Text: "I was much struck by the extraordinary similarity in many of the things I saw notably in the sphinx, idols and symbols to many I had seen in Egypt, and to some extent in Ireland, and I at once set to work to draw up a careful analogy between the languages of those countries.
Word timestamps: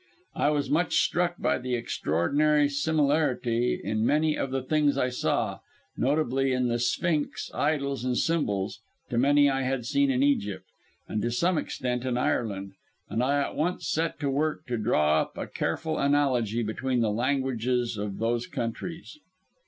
"I 0.33 0.49
was 0.49 0.67
much 0.67 0.95
struck 0.97 1.37
by 1.37 1.59
the 1.59 1.75
extraordinary 1.75 2.67
similarity 2.69 3.79
in 3.83 4.03
many 4.03 4.35
of 4.35 4.49
the 4.49 4.63
things 4.63 4.97
I 4.97 5.09
saw 5.09 5.59
notably 5.95 6.53
in 6.53 6.69
the 6.69 6.79
sphinx, 6.79 7.51
idols 7.53 8.03
and 8.03 8.17
symbols 8.17 8.79
to 9.11 9.19
many 9.19 9.47
I 9.47 9.61
had 9.61 9.85
seen 9.85 10.09
in 10.09 10.23
Egypt, 10.23 10.65
and 11.07 11.21
to 11.21 11.29
some 11.29 11.59
extent 11.59 12.03
in 12.03 12.17
Ireland, 12.17 12.71
and 13.11 13.21
I 13.21 13.41
at 13.43 13.55
once 13.55 13.87
set 13.87 14.19
to 14.21 14.29
work 14.31 14.65
to 14.65 14.77
draw 14.79 15.21
up 15.21 15.37
a 15.37 15.45
careful 15.45 15.99
analogy 15.99 16.63
between 16.63 17.01
the 17.01 17.11
languages 17.11 17.95
of 17.95 18.17
those 18.17 18.47
countries. 18.47 19.19